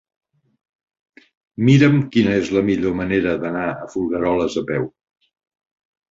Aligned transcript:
Mira'm 1.67 1.99
quina 2.15 2.31
és 2.37 2.49
la 2.57 2.63
millor 2.69 2.95
manera 3.01 3.33
d'anar 3.43 3.65
a 3.73 3.89
Folgueroles 3.97 4.57
a 4.63 4.63
peu. 4.71 4.89